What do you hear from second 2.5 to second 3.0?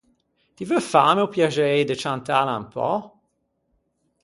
un pö?